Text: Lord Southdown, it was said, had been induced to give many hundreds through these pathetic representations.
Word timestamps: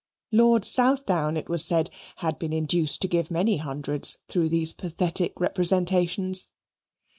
Lord 0.31 0.65
Southdown, 0.65 1.37
it 1.37 1.47
was 1.47 1.63
said, 1.63 1.91
had 2.15 2.39
been 2.39 2.53
induced 2.53 3.03
to 3.03 3.07
give 3.07 3.29
many 3.29 3.57
hundreds 3.57 4.17
through 4.29 4.49
these 4.49 4.73
pathetic 4.73 5.33
representations. 5.39 6.47